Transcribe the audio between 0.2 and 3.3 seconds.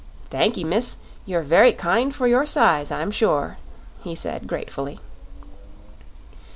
"Thankee, miss; you're very kind for your size, I'm